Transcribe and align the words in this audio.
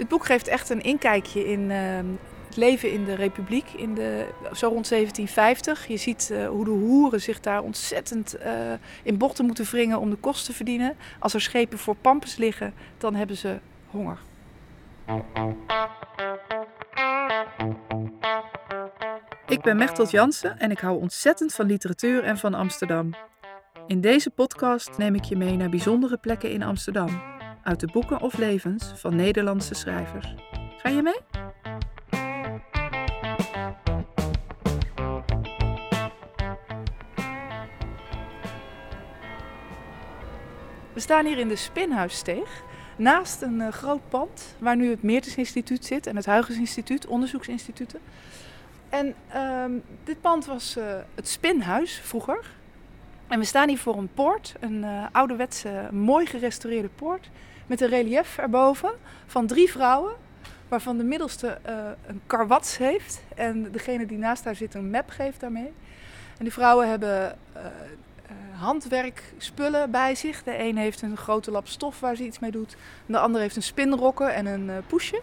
Dit 0.00 0.08
boek 0.08 0.24
geeft 0.24 0.48
echt 0.48 0.70
een 0.70 0.82
inkijkje 0.82 1.46
in 1.46 1.70
ehm, 1.70 2.06
het 2.46 2.56
leven 2.56 2.92
in 2.92 3.04
de 3.04 3.14
Republiek, 3.14 3.70
in 3.76 3.94
de, 3.94 4.26
zo 4.52 4.68
rond 4.68 4.88
1750. 4.88 5.86
Je 5.86 5.96
ziet 5.96 6.30
eh, 6.30 6.48
hoe 6.48 6.64
de 6.64 6.70
hoeren 6.70 7.20
zich 7.20 7.40
daar 7.40 7.62
ontzettend 7.62 8.36
uh, 8.44 8.72
in 9.02 9.18
bochten 9.18 9.44
moeten 9.44 9.64
wringen 9.64 9.98
om 9.98 10.10
de 10.10 10.16
kost 10.16 10.44
te 10.44 10.52
verdienen. 10.52 10.96
Als 11.18 11.34
er 11.34 11.40
schepen 11.40 11.78
voor 11.78 11.96
pampers 11.96 12.36
liggen, 12.36 12.74
dan 12.98 13.14
hebben 13.14 13.36
ze 13.36 13.58
honger. 13.90 14.18
Ik 19.46 19.60
ben 19.60 19.76
Mechtelt 19.76 20.10
Jansen 20.10 20.58
en 20.58 20.70
ik 20.70 20.78
hou 20.78 21.00
ontzettend 21.00 21.54
van 21.54 21.66
literatuur 21.66 22.24
en 22.24 22.38
van 22.38 22.54
Amsterdam. 22.54 23.10
In 23.86 24.00
deze 24.00 24.30
podcast 24.30 24.98
neem 24.98 25.14
ik 25.14 25.24
je 25.24 25.36
mee 25.36 25.56
naar 25.56 25.70
bijzondere 25.70 26.16
plekken 26.16 26.50
in 26.50 26.62
Amsterdam, 26.62 27.39
uit 27.62 27.80
de 27.80 27.88
boeken 27.92 28.20
of 28.20 28.38
levens 28.38 28.92
van 28.94 29.16
Nederlandse 29.16 29.74
schrijvers. 29.74 30.34
Ga 30.76 30.88
je 30.88 31.02
mee? 31.02 31.20
We 40.92 41.00
staan 41.00 41.26
hier 41.26 41.38
in 41.38 41.48
de 41.48 41.56
Spinhuissteeg, 41.56 42.62
naast 42.96 43.42
een 43.42 43.60
uh, 43.60 43.68
groot 43.68 44.08
pand 44.08 44.54
waar 44.58 44.76
nu 44.76 44.90
het 44.90 45.02
Meertens 45.02 45.36
Instituut 45.36 45.84
zit 45.84 46.06
en 46.06 46.16
het 46.16 46.26
Huygens 46.26 46.58
Instituut, 46.58 47.06
onderzoeksinstituten. 47.06 48.00
En 48.88 49.14
um, 49.36 49.82
dit 50.04 50.20
pand 50.20 50.46
was 50.46 50.76
uh, 50.76 50.84
het 51.14 51.28
Spinhuis 51.28 52.00
vroeger. 52.04 52.58
En 53.30 53.38
we 53.38 53.44
staan 53.44 53.68
hier 53.68 53.78
voor 53.78 53.98
een 53.98 54.12
poort, 54.14 54.54
een 54.60 54.82
uh, 54.82 55.06
ouderwetse, 55.12 55.88
mooi 55.90 56.26
gerestaureerde 56.26 56.88
poort, 56.88 57.30
met 57.66 57.80
een 57.80 57.88
relief 57.88 58.38
erboven 58.38 58.90
van 59.26 59.46
drie 59.46 59.70
vrouwen, 59.70 60.12
waarvan 60.68 60.96
de 60.98 61.04
middelste 61.04 61.58
een 62.06 62.20
karwats 62.26 62.78
heeft 62.78 63.22
en 63.36 63.72
degene 63.72 64.06
die 64.06 64.18
naast 64.18 64.44
haar 64.44 64.54
zit 64.54 64.74
een 64.74 64.90
map 64.90 65.10
geeft 65.10 65.40
daarmee. 65.40 65.72
En 66.38 66.44
die 66.44 66.52
vrouwen 66.52 66.88
hebben 66.88 67.38
handwerkspullen 68.52 69.90
bij 69.90 70.14
zich. 70.14 70.42
De 70.42 70.58
een 70.58 70.76
heeft 70.76 71.02
een 71.02 71.16
grote 71.16 71.50
lap 71.50 71.68
stof 71.68 72.00
waar 72.00 72.16
ze 72.16 72.24
iets 72.24 72.38
mee 72.38 72.50
doet. 72.50 72.76
De 73.06 73.18
ander 73.18 73.40
heeft 73.40 73.56
een 73.56 73.62
spinrokken 73.62 74.34
en 74.34 74.46
een 74.46 74.70
poesje. 74.86 75.20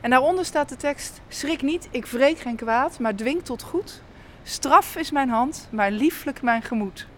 En 0.00 0.10
daaronder 0.10 0.44
staat 0.44 0.68
de 0.68 0.76
tekst: 0.76 1.20
Schrik 1.28 1.62
niet, 1.62 1.88
ik 1.90 2.06
wreek 2.06 2.38
geen 2.38 2.56
kwaad, 2.56 2.98
maar 2.98 3.14
dwing 3.14 3.44
tot 3.44 3.62
goed. 3.62 4.02
Straf 4.42 4.96
is 4.96 5.10
mijn 5.10 5.28
hand, 5.28 5.68
maar 5.70 5.90
lieflijk 5.90 6.42
mijn 6.42 6.62
gemoed. 6.62 7.10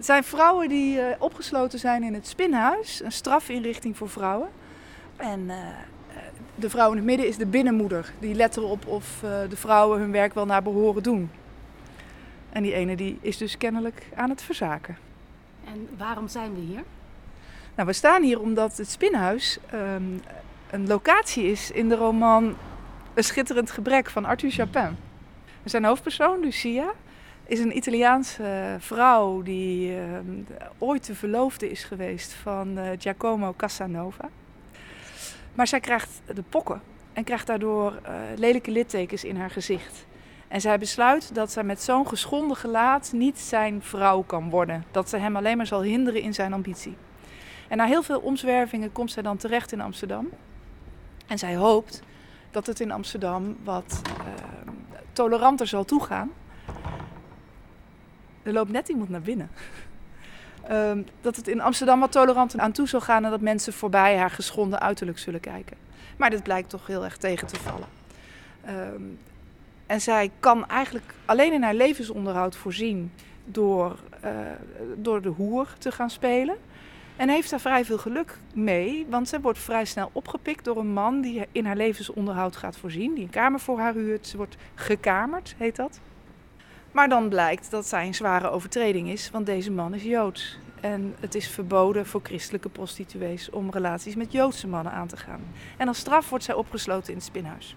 Het 0.00 0.08
zijn 0.08 0.24
vrouwen 0.24 0.68
die 0.68 0.96
uh, 0.96 1.04
opgesloten 1.18 1.78
zijn 1.78 2.02
in 2.02 2.14
het 2.14 2.26
spinhuis, 2.26 3.02
een 3.02 3.12
strafinrichting 3.12 3.96
voor 3.96 4.08
vrouwen. 4.08 4.48
En 5.16 5.40
uh, 5.40 5.56
de 6.54 6.70
vrouw 6.70 6.90
in 6.90 6.96
het 6.96 7.04
midden 7.04 7.26
is 7.26 7.36
de 7.36 7.46
binnenmoeder. 7.46 8.12
Die 8.18 8.34
let 8.34 8.56
erop 8.56 8.86
of 8.86 9.18
de 9.48 9.56
vrouwen 9.56 10.00
hun 10.00 10.12
werk 10.12 10.34
wel 10.34 10.46
naar 10.46 10.62
behoren 10.62 11.02
doen. 11.02 11.30
En 12.50 12.62
die 12.62 12.72
ene 12.72 12.96
die 12.96 13.18
is 13.20 13.36
dus 13.36 13.56
kennelijk 13.56 14.06
aan 14.14 14.30
het 14.30 14.42
verzaken. 14.42 14.96
En 15.64 15.88
waarom 15.96 16.28
zijn 16.28 16.54
we 16.54 16.60
hier? 16.60 16.82
Nou, 17.74 17.88
we 17.88 17.94
staan 17.94 18.22
hier 18.22 18.40
omdat 18.40 18.76
het 18.76 18.90
Spinhuis 18.90 19.58
um, 19.74 20.20
een 20.70 20.86
locatie 20.86 21.44
is 21.44 21.70
in 21.70 21.88
de 21.88 21.96
roman 21.96 22.56
Een 23.14 23.24
schitterend 23.24 23.70
gebrek 23.70 24.10
van 24.10 24.24
Arthur 24.24 24.50
Chapin. 24.50 24.96
Zijn 25.64 25.84
hoofdpersoon, 25.84 26.40
Lucia, 26.40 26.92
is 27.50 27.60
een 27.60 27.76
Italiaanse 27.76 28.76
vrouw 28.78 29.42
die 29.42 29.90
uh, 29.90 30.02
ooit 30.78 31.06
de 31.06 31.14
verloofde 31.14 31.70
is 31.70 31.84
geweest 31.84 32.32
van 32.32 32.78
uh, 32.78 32.84
Giacomo 32.98 33.54
Casanova. 33.56 34.28
Maar 35.54 35.66
zij 35.66 35.80
krijgt 35.80 36.20
de 36.34 36.42
pokken 36.48 36.82
en 37.12 37.24
krijgt 37.24 37.46
daardoor 37.46 37.92
uh, 37.92 38.10
lelijke 38.36 38.70
littekens 38.70 39.24
in 39.24 39.36
haar 39.36 39.50
gezicht. 39.50 40.06
En 40.48 40.60
zij 40.60 40.78
besluit 40.78 41.34
dat 41.34 41.52
zij 41.52 41.62
met 41.62 41.82
zo'n 41.82 42.06
geschonden 42.06 42.56
gelaat 42.56 43.12
niet 43.12 43.38
zijn 43.38 43.82
vrouw 43.82 44.22
kan 44.22 44.50
worden. 44.50 44.84
Dat 44.90 45.08
ze 45.08 45.16
hem 45.16 45.36
alleen 45.36 45.56
maar 45.56 45.66
zal 45.66 45.82
hinderen 45.82 46.22
in 46.22 46.34
zijn 46.34 46.52
ambitie. 46.52 46.96
En 47.68 47.76
na 47.76 47.84
heel 47.84 48.02
veel 48.02 48.20
omzwervingen 48.20 48.92
komt 48.92 49.12
zij 49.12 49.22
dan 49.22 49.36
terecht 49.36 49.72
in 49.72 49.80
Amsterdam. 49.80 50.28
En 51.26 51.38
zij 51.38 51.56
hoopt 51.56 52.02
dat 52.50 52.66
het 52.66 52.80
in 52.80 52.90
Amsterdam 52.90 53.56
wat 53.64 54.00
uh, 54.06 54.24
toleranter 55.12 55.66
zal 55.66 55.84
toegaan. 55.84 56.30
Er 58.42 58.52
loopt 58.52 58.70
net 58.70 58.88
iemand 58.88 59.08
naar 59.08 59.20
binnen. 59.20 59.50
Uh, 60.70 60.92
dat 61.20 61.36
het 61.36 61.48
in 61.48 61.60
Amsterdam 61.60 62.00
wat 62.00 62.12
toleranter 62.12 62.60
aan 62.60 62.72
toe 62.72 62.88
zal 62.88 63.00
gaan 63.00 63.24
en 63.24 63.30
dat 63.30 63.40
mensen 63.40 63.72
voorbij 63.72 64.16
haar 64.16 64.30
geschonden 64.30 64.80
uiterlijk 64.80 65.18
zullen 65.18 65.40
kijken. 65.40 65.76
Maar 66.16 66.30
dit 66.30 66.42
blijkt 66.42 66.70
toch 66.70 66.86
heel 66.86 67.04
erg 67.04 67.16
tegen 67.16 67.46
te 67.46 67.56
vallen. 67.56 67.88
Uh, 68.66 68.72
en 69.86 70.00
zij 70.00 70.30
kan 70.40 70.68
eigenlijk 70.68 71.14
alleen 71.24 71.52
in 71.52 71.62
haar 71.62 71.74
levensonderhoud 71.74 72.56
voorzien 72.56 73.12
door, 73.44 73.98
uh, 74.24 74.30
door 74.96 75.22
de 75.22 75.28
hoer 75.28 75.74
te 75.78 75.92
gaan 75.92 76.10
spelen. 76.10 76.56
En 77.16 77.28
heeft 77.28 77.50
daar 77.50 77.60
vrij 77.60 77.84
veel 77.84 77.98
geluk 77.98 78.38
mee, 78.54 79.06
want 79.08 79.28
zij 79.28 79.40
wordt 79.40 79.58
vrij 79.58 79.84
snel 79.84 80.10
opgepikt 80.12 80.64
door 80.64 80.76
een 80.76 80.92
man 80.92 81.20
die 81.20 81.46
in 81.52 81.66
haar 81.66 81.76
levensonderhoud 81.76 82.56
gaat 82.56 82.76
voorzien, 82.76 83.14
die 83.14 83.24
een 83.24 83.30
kamer 83.30 83.60
voor 83.60 83.78
haar 83.78 83.94
huurt. 83.94 84.26
Ze 84.26 84.36
wordt 84.36 84.56
gekamerd, 84.74 85.54
heet 85.58 85.76
dat. 85.76 86.00
Maar 86.92 87.08
dan 87.08 87.28
blijkt 87.28 87.70
dat 87.70 87.86
zij 87.86 88.06
een 88.06 88.14
zware 88.14 88.50
overtreding 88.50 89.08
is, 89.08 89.30
want 89.30 89.46
deze 89.46 89.70
man 89.70 89.94
is 89.94 90.02
Joods. 90.02 90.58
En 90.80 91.14
het 91.20 91.34
is 91.34 91.48
verboden 91.48 92.06
voor 92.06 92.20
christelijke 92.22 92.68
prostituees 92.68 93.50
om 93.50 93.70
relaties 93.70 94.14
met 94.14 94.32
Joodse 94.32 94.66
mannen 94.66 94.92
aan 94.92 95.06
te 95.06 95.16
gaan. 95.16 95.40
En 95.76 95.88
als 95.88 95.98
straf 95.98 96.28
wordt 96.28 96.44
zij 96.44 96.54
opgesloten 96.54 97.08
in 97.08 97.14
het 97.14 97.24
spinhuis. 97.26 97.76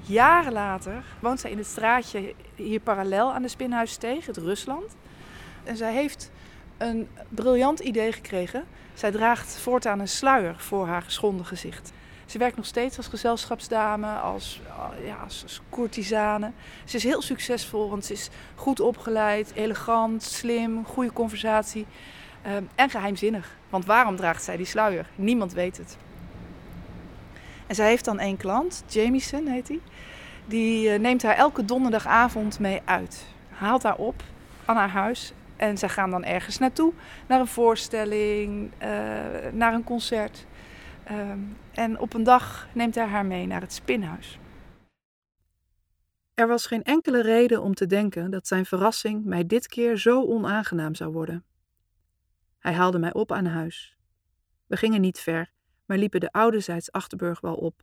Jaren 0.00 0.52
later 0.52 1.04
woont 1.20 1.40
zij 1.40 1.50
in 1.50 1.58
het 1.58 1.66
straatje 1.66 2.34
hier 2.54 2.80
parallel 2.80 3.32
aan 3.32 3.42
de 3.42 3.48
Spinhuissteeg, 3.48 4.26
het 4.26 4.36
Rusland. 4.36 4.96
En 5.64 5.76
zij 5.76 5.92
heeft 5.92 6.30
een 6.78 7.08
briljant 7.28 7.80
idee 7.80 8.12
gekregen. 8.12 8.64
Zij 8.94 9.10
draagt 9.10 9.58
voortaan 9.58 10.00
een 10.00 10.08
sluier 10.08 10.54
voor 10.58 10.86
haar 10.86 11.02
geschonden 11.02 11.46
gezicht. 11.46 11.92
Ze 12.30 12.38
werkt 12.38 12.56
nog 12.56 12.66
steeds 12.66 12.96
als 12.96 13.06
gezelschapsdame, 13.06 14.06
als, 14.06 14.60
ja, 15.04 15.16
als 15.24 15.60
courtisane. 15.70 16.50
Ze 16.84 16.96
is 16.96 17.02
heel 17.02 17.22
succesvol, 17.22 17.90
want 17.90 18.04
ze 18.04 18.12
is 18.12 18.30
goed 18.54 18.80
opgeleid, 18.80 19.52
elegant, 19.54 20.22
slim, 20.22 20.84
goede 20.84 21.12
conversatie 21.12 21.86
uh, 22.46 22.52
en 22.74 22.90
geheimzinnig. 22.90 23.56
Want 23.70 23.84
waarom 23.84 24.16
draagt 24.16 24.42
zij 24.42 24.56
die 24.56 24.66
sluier? 24.66 25.06
Niemand 25.14 25.52
weet 25.52 25.76
het. 25.76 25.96
En 27.66 27.74
zij 27.74 27.88
heeft 27.88 28.04
dan 28.04 28.18
één 28.18 28.36
klant, 28.36 28.84
Jamieson 28.86 29.46
heet 29.46 29.68
hij. 29.68 29.80
Die 30.46 30.88
uh, 30.88 30.98
neemt 30.98 31.22
haar 31.22 31.36
elke 31.36 31.64
donderdagavond 31.64 32.58
mee 32.58 32.80
uit. 32.84 33.24
Haalt 33.48 33.82
haar 33.82 33.96
op 33.96 34.22
aan 34.64 34.76
haar 34.76 34.90
huis. 34.90 35.32
En 35.56 35.78
zij 35.78 35.88
gaan 35.88 36.10
dan 36.10 36.24
ergens 36.24 36.58
naartoe. 36.58 36.92
Naar 37.26 37.40
een 37.40 37.46
voorstelling, 37.46 38.70
uh, 38.82 38.88
naar 39.52 39.74
een 39.74 39.84
concert. 39.84 40.46
Uh, 41.10 41.32
en 41.72 41.98
op 41.98 42.14
een 42.14 42.22
dag 42.22 42.68
neemt 42.74 42.94
hij 42.94 43.06
haar 43.06 43.26
mee 43.26 43.46
naar 43.46 43.60
het 43.60 43.72
spinhuis. 43.72 44.38
Er 46.34 46.48
was 46.48 46.66
geen 46.66 46.82
enkele 46.82 47.22
reden 47.22 47.62
om 47.62 47.74
te 47.74 47.86
denken 47.86 48.30
dat 48.30 48.46
zijn 48.46 48.66
verrassing 48.66 49.24
mij 49.24 49.46
dit 49.46 49.66
keer 49.66 49.96
zo 49.96 50.24
onaangenaam 50.24 50.94
zou 50.94 51.12
worden. 51.12 51.44
Hij 52.58 52.72
haalde 52.72 52.98
mij 52.98 53.12
op 53.12 53.32
aan 53.32 53.46
huis. 53.46 53.96
We 54.66 54.76
gingen 54.76 55.00
niet 55.00 55.20
ver 55.20 55.52
maar 55.90 55.98
liepen 55.98 56.20
de 56.20 56.32
ouderzijds 56.32 56.92
Achterburg 56.92 57.40
wel 57.40 57.54
op. 57.54 57.82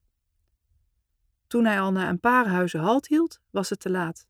Toen 1.48 1.66
hij 1.66 1.80
al 1.80 1.92
na 1.92 2.10
een 2.10 2.20
paar 2.20 2.48
huizen 2.48 2.80
halt 2.80 3.08
hield, 3.08 3.40
was 3.50 3.70
het 3.70 3.80
te 3.80 3.90
laat. 3.90 4.28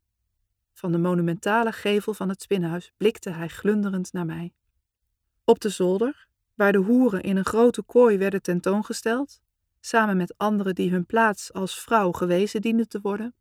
Van 0.72 0.92
de 0.92 0.98
monumentale 0.98 1.72
gevel 1.72 2.14
van 2.14 2.28
het 2.28 2.42
spinhuis 2.42 2.92
blikte 2.96 3.30
hij 3.30 3.48
glunderend 3.48 4.12
naar 4.12 4.26
mij. 4.26 4.52
Op 5.44 5.60
de 5.60 5.68
zolder, 5.68 6.27
waar 6.58 6.72
de 6.72 6.78
hoeren 6.78 7.20
in 7.20 7.36
een 7.36 7.44
grote 7.44 7.82
kooi 7.82 8.18
werden 8.18 8.42
tentoongesteld, 8.42 9.40
samen 9.80 10.16
met 10.16 10.34
anderen 10.38 10.74
die 10.74 10.90
hun 10.90 11.06
plaats 11.06 11.52
als 11.52 11.80
vrouw 11.80 12.12
gewezen 12.12 12.60
dienden 12.60 12.88
te 12.88 13.00
worden, 13.00 13.34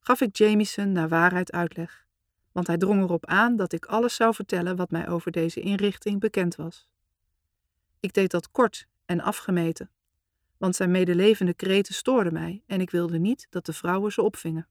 gaf 0.00 0.20
ik 0.20 0.36
Jamieson 0.36 0.92
naar 0.92 1.08
waarheid 1.08 1.52
uitleg, 1.52 2.06
want 2.52 2.66
hij 2.66 2.76
drong 2.76 3.02
erop 3.02 3.26
aan 3.26 3.56
dat 3.56 3.72
ik 3.72 3.86
alles 3.86 4.14
zou 4.14 4.34
vertellen 4.34 4.76
wat 4.76 4.90
mij 4.90 5.08
over 5.08 5.30
deze 5.30 5.60
inrichting 5.60 6.20
bekend 6.20 6.56
was. 6.56 6.88
Ik 8.00 8.12
deed 8.12 8.30
dat 8.30 8.50
kort 8.50 8.86
en 9.04 9.20
afgemeten, 9.20 9.90
want 10.56 10.76
zijn 10.76 10.90
medelevende 10.90 11.54
kreten 11.54 11.94
stoorden 11.94 12.32
mij 12.32 12.62
en 12.66 12.80
ik 12.80 12.90
wilde 12.90 13.18
niet 13.18 13.46
dat 13.50 13.66
de 13.66 13.72
vrouwen 13.72 14.12
ze 14.12 14.22
opvingen. 14.22 14.68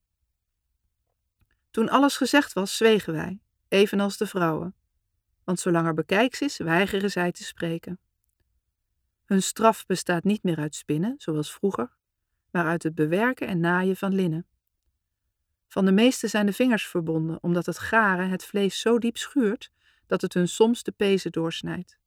Toen 1.70 1.88
alles 1.88 2.16
gezegd 2.16 2.52
was, 2.52 2.76
zwegen 2.76 3.12
wij, 3.12 3.40
evenals 3.68 4.16
de 4.16 4.26
vrouwen, 4.26 4.74
want 5.46 5.60
zolang 5.60 5.86
er 5.86 5.94
bekijks 5.94 6.40
is, 6.40 6.56
weigeren 6.56 7.10
zij 7.10 7.32
te 7.32 7.44
spreken. 7.44 7.98
Hun 9.24 9.42
straf 9.42 9.86
bestaat 9.86 10.24
niet 10.24 10.42
meer 10.42 10.58
uit 10.58 10.74
spinnen, 10.74 11.14
zoals 11.18 11.52
vroeger, 11.52 11.96
maar 12.50 12.64
uit 12.64 12.82
het 12.82 12.94
bewerken 12.94 13.46
en 13.46 13.60
naaien 13.60 13.96
van 13.96 14.14
linnen. 14.14 14.46
Van 15.68 15.84
de 15.84 15.92
meeste 15.92 16.28
zijn 16.28 16.46
de 16.46 16.52
vingers 16.52 16.86
verbonden, 16.86 17.42
omdat 17.42 17.66
het 17.66 17.78
garen 17.78 18.30
het 18.30 18.44
vlees 18.44 18.80
zo 18.80 18.98
diep 18.98 19.16
schuurt 19.16 19.70
dat 20.06 20.20
het 20.20 20.34
hun 20.34 20.48
soms 20.48 20.82
de 20.82 20.92
pezen 20.92 21.32
doorsnijdt. 21.32 21.98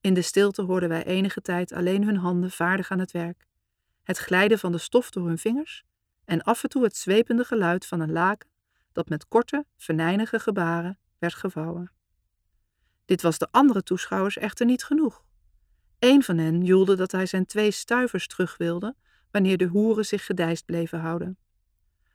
In 0.00 0.14
de 0.14 0.22
stilte 0.22 0.62
hoorden 0.62 0.88
wij 0.88 1.04
enige 1.04 1.40
tijd 1.40 1.72
alleen 1.72 2.04
hun 2.04 2.16
handen 2.16 2.50
vaardig 2.50 2.90
aan 2.90 2.98
het 2.98 3.12
werk, 3.12 3.46
het 4.02 4.18
glijden 4.18 4.58
van 4.58 4.72
de 4.72 4.78
stof 4.78 5.10
door 5.10 5.26
hun 5.26 5.38
vingers 5.38 5.84
en 6.24 6.42
af 6.42 6.62
en 6.62 6.68
toe 6.68 6.82
het 6.82 6.96
zwepende 6.96 7.44
geluid 7.44 7.86
van 7.86 8.00
een 8.00 8.12
laken 8.12 8.50
dat 8.92 9.08
met 9.08 9.28
korte, 9.28 9.64
venijnige 9.76 10.38
gebaren 10.38 10.98
werd 11.18 11.34
gevouwen. 11.34 11.90
Dit 13.04 13.22
was 13.22 13.38
de 13.38 13.48
andere 13.50 13.82
toeschouwers 13.82 14.36
echter 14.36 14.66
niet 14.66 14.84
genoeg. 14.84 15.24
Een 15.98 16.22
van 16.22 16.38
hen 16.38 16.64
joelde 16.64 16.96
dat 16.96 17.12
hij 17.12 17.26
zijn 17.26 17.46
twee 17.46 17.70
stuivers 17.70 18.26
terug 18.26 18.56
wilde 18.56 18.94
wanneer 19.30 19.56
de 19.56 19.66
hoeren 19.66 20.06
zich 20.06 20.26
gedijst 20.26 20.64
bleven 20.64 21.00
houden. 21.00 21.38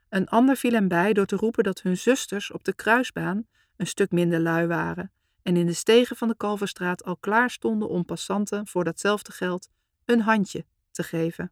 Een 0.09 0.27
ander 0.27 0.55
viel 0.55 0.71
hem 0.71 0.87
bij 0.87 1.13
door 1.13 1.25
te 1.25 1.35
roepen 1.35 1.63
dat 1.63 1.81
hun 1.81 1.97
zusters 1.97 2.51
op 2.51 2.63
de 2.63 2.73
kruisbaan 2.73 3.47
een 3.75 3.87
stuk 3.87 4.11
minder 4.11 4.39
lui 4.39 4.67
waren 4.67 5.11
en 5.41 5.57
in 5.57 5.65
de 5.65 5.73
stegen 5.73 6.15
van 6.15 6.27
de 6.27 6.35
Kalverstraat 6.35 7.03
al 7.03 7.17
klaar 7.17 7.49
stonden 7.49 7.89
om 7.89 8.05
passanten 8.05 8.67
voor 8.67 8.83
datzelfde 8.83 9.31
geld 9.31 9.69
een 10.05 10.21
handje 10.21 10.65
te 10.91 11.03
geven. 11.03 11.51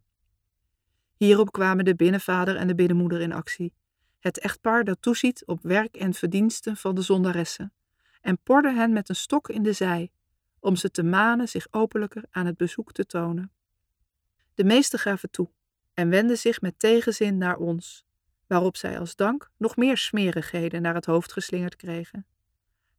Hierop 1.15 1.51
kwamen 1.51 1.85
de 1.85 1.95
binnenvader 1.95 2.55
en 2.55 2.67
de 2.67 2.75
binnenmoeder 2.75 3.21
in 3.21 3.33
actie, 3.33 3.73
het 4.19 4.39
echtpaar 4.39 4.83
dat 4.83 5.01
toeziet 5.01 5.45
op 5.45 5.59
werk 5.61 5.95
en 5.95 6.13
verdiensten 6.13 6.77
van 6.77 6.95
de 6.95 7.01
zondaressen, 7.01 7.73
en 8.25 8.38
porde 8.44 8.74
hen 8.74 8.94
met 8.94 9.10
een 9.10 9.16
stok 9.16 9.50
in 9.50 9.63
de 9.63 9.74
zij, 9.74 10.12
om 10.60 10.75
ze 10.75 10.92
te 10.92 11.04
manen 11.04 11.50
zich 11.50 11.68
openlijker 11.72 12.24
aan 12.31 12.45
het 12.45 12.57
bezoek 12.57 12.92
te 12.92 13.06
tonen. 13.06 13.51
De 14.54 14.63
meesten 14.63 15.00
gaven 15.00 15.30
toe 15.30 15.50
en 15.94 16.10
wendden 16.10 16.38
zich 16.38 16.62
met 16.62 16.80
tegenzin 16.80 17.38
naar 17.38 17.57
ons, 17.57 18.06
waarop 18.48 18.77
zij 18.77 19.00
als 19.00 19.16
dank 19.16 19.51
nog 19.57 19.75
meer 19.75 19.98
smerigheden 19.98 20.81
naar 20.81 20.94
het 20.94 21.06
hoofd 21.06 21.33
geslingerd 21.33 21.75
kregen. 21.75 22.25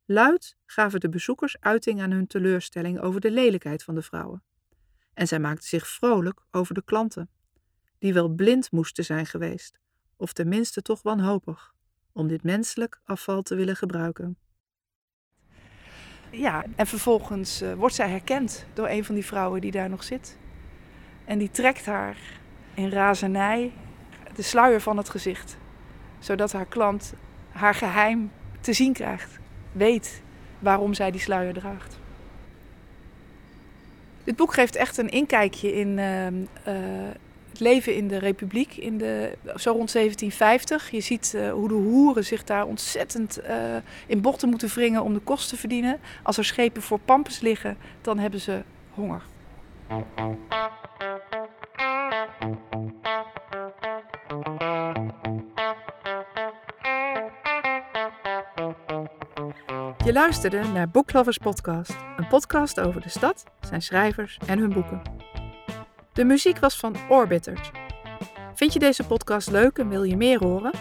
Luid 0.04 0.56
gaven 0.66 1.00
de 1.00 1.08
bezoekers 1.08 1.56
uiting 1.60 2.00
aan 2.00 2.10
hun 2.10 2.26
teleurstelling 2.26 3.00
over 3.00 3.20
de 3.20 3.30
lelijkheid 3.30 3.82
van 3.82 3.94
de 3.94 4.02
vrouwen. 4.02 4.42
En 5.14 5.28
zij 5.28 5.38
maakten 5.38 5.68
zich 5.68 5.88
vrolijk 5.88 6.40
over 6.50 6.74
de 6.74 6.84
klanten, 6.84 7.30
die 7.98 8.14
wel 8.14 8.28
blind 8.28 8.70
moesten 8.70 9.04
zijn 9.04 9.26
geweest, 9.26 9.78
of 10.16 10.32
tenminste 10.32 10.82
toch 10.82 11.02
wanhopig, 11.02 11.74
om 12.12 12.28
dit 12.28 12.42
menselijk 12.42 13.00
afval 13.04 13.42
te 13.42 13.54
willen 13.54 13.76
gebruiken. 13.76 14.38
Ja, 16.30 16.64
en 16.76 16.86
vervolgens 16.86 17.62
uh, 17.62 17.72
wordt 17.72 17.94
zij 17.94 18.08
herkend 18.08 18.66
door 18.74 18.88
een 18.88 19.04
van 19.04 19.14
die 19.14 19.26
vrouwen 19.26 19.60
die 19.60 19.70
daar 19.70 19.88
nog 19.88 20.04
zit. 20.04 20.36
En 21.24 21.38
die 21.38 21.50
trekt 21.50 21.86
haar 21.86 22.16
in 22.74 22.90
razernij 22.90 23.72
de 24.34 24.42
sluier 24.42 24.80
van 24.80 24.96
het 24.96 25.08
gezicht, 25.08 25.56
zodat 26.18 26.52
haar 26.52 26.66
klant 26.66 27.14
haar 27.50 27.74
geheim 27.74 28.30
te 28.60 28.72
zien 28.72 28.92
krijgt, 28.92 29.38
weet 29.72 30.22
waarom 30.58 30.94
zij 30.94 31.10
die 31.10 31.20
sluier 31.20 31.54
draagt. 31.54 31.98
Dit 34.24 34.36
boek 34.36 34.54
geeft 34.54 34.76
echt 34.76 34.98
een 34.98 35.08
inkijkje 35.08 35.72
in 35.72 35.98
uh, 35.98 36.26
uh, 36.26 37.10
het 37.58 37.66
leven 37.66 37.94
in 37.94 38.08
de 38.08 38.18
Republiek, 38.18 38.76
in 38.76 38.98
de, 38.98 39.32
zo 39.44 39.70
rond 39.70 39.92
1750. 39.92 40.90
Je 40.90 41.00
ziet 41.00 41.32
uh, 41.36 41.52
hoe 41.52 41.68
de 41.68 41.74
hoeren 41.74 42.24
zich 42.24 42.44
daar 42.44 42.66
ontzettend 42.66 43.40
uh, 43.48 43.76
in 44.06 44.20
bochten 44.20 44.48
moeten 44.48 44.68
wringen 44.68 45.02
om 45.02 45.14
de 45.14 45.20
kosten 45.20 45.50
te 45.50 45.56
verdienen. 45.56 46.00
Als 46.22 46.36
er 46.36 46.44
schepen 46.44 46.82
voor 46.82 46.98
pampers 46.98 47.40
liggen, 47.40 47.76
dan 48.00 48.18
hebben 48.18 48.40
ze 48.40 48.62
honger. 48.94 49.22
Je 60.04 60.12
luisterde 60.12 60.62
naar 60.72 60.88
Booklovers 60.88 61.38
Podcast, 61.38 61.96
een 62.16 62.28
podcast 62.28 62.80
over 62.80 63.00
de 63.00 63.08
stad, 63.08 63.44
zijn 63.60 63.82
schrijvers 63.82 64.38
en 64.46 64.58
hun 64.58 64.72
boeken. 64.72 65.15
De 66.16 66.24
muziek 66.24 66.58
was 66.58 66.76
van 66.76 66.96
Orbiters. 67.08 67.70
Vind 68.54 68.72
je 68.72 68.78
deze 68.78 69.06
podcast 69.06 69.50
leuk 69.50 69.78
en 69.78 69.88
wil 69.88 70.02
je 70.02 70.16
meer 70.16 70.38
horen? 70.38 70.72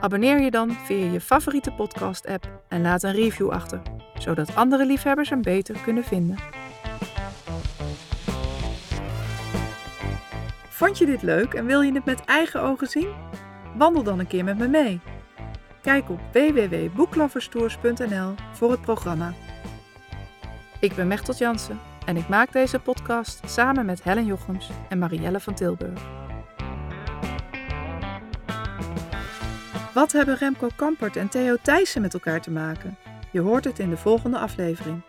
Abonneer 0.00 0.40
je 0.40 0.50
dan 0.50 0.70
via 0.70 1.10
je 1.10 1.20
favoriete 1.20 1.72
podcast-app 1.72 2.62
en 2.68 2.82
laat 2.82 3.02
een 3.02 3.12
review 3.12 3.50
achter, 3.50 3.82
zodat 4.18 4.54
andere 4.54 4.86
liefhebbers 4.86 5.30
hem 5.30 5.42
beter 5.42 5.76
kunnen 5.84 6.04
vinden. 6.04 6.36
Vond 10.68 10.98
je 10.98 11.06
dit 11.06 11.22
leuk 11.22 11.54
en 11.54 11.66
wil 11.66 11.80
je 11.80 11.92
het 11.92 12.04
met 12.04 12.24
eigen 12.24 12.62
ogen 12.62 12.86
zien? 12.86 13.08
Wandel 13.76 14.02
dan 14.02 14.18
een 14.18 14.26
keer 14.26 14.44
met 14.44 14.58
me 14.58 14.68
mee. 14.68 15.00
Kijk 15.82 16.10
op 16.10 16.20
www.boekloverstours.nl 16.32 18.34
voor 18.52 18.70
het 18.70 18.80
programma. 18.80 19.32
Ik 20.80 20.94
ben 20.94 21.06
Mechtel 21.06 21.34
Jansen 21.34 21.85
en 22.06 22.16
ik 22.16 22.28
maak 22.28 22.52
deze 22.52 22.78
podcast 22.78 23.40
samen 23.50 23.86
met 23.86 24.02
Helen 24.02 24.26
Jochems 24.26 24.70
en 24.88 24.98
Marielle 24.98 25.40
van 25.40 25.54
Tilburg. 25.54 26.02
Wat 29.94 30.12
hebben 30.12 30.36
Remco 30.36 30.68
Kampert 30.76 31.16
en 31.16 31.28
Theo 31.28 31.56
Thijssen 31.62 32.02
met 32.02 32.14
elkaar 32.14 32.40
te 32.40 32.50
maken? 32.50 32.98
Je 33.32 33.40
hoort 33.40 33.64
het 33.64 33.78
in 33.78 33.90
de 33.90 33.96
volgende 33.96 34.38
aflevering. 34.38 35.02